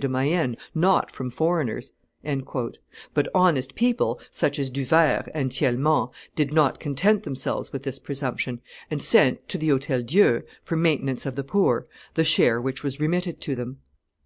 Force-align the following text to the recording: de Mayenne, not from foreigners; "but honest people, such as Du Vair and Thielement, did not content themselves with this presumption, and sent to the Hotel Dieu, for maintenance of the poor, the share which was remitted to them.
de 0.00 0.08
Mayenne, 0.08 0.56
not 0.74 1.10
from 1.10 1.28
foreigners; 1.30 1.92
"but 3.12 3.28
honest 3.34 3.74
people, 3.74 4.18
such 4.30 4.58
as 4.58 4.70
Du 4.70 4.82
Vair 4.86 5.30
and 5.34 5.50
Thielement, 5.50 6.10
did 6.34 6.54
not 6.54 6.80
content 6.80 7.24
themselves 7.24 7.70
with 7.70 7.82
this 7.82 7.98
presumption, 7.98 8.62
and 8.90 9.02
sent 9.02 9.46
to 9.46 9.58
the 9.58 9.68
Hotel 9.68 10.00
Dieu, 10.00 10.40
for 10.64 10.76
maintenance 10.76 11.26
of 11.26 11.36
the 11.36 11.44
poor, 11.44 11.86
the 12.14 12.24
share 12.24 12.62
which 12.62 12.82
was 12.82 12.98
remitted 12.98 13.42
to 13.42 13.54
them. 13.54 13.76